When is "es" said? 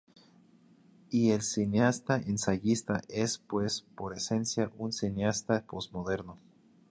3.07-3.37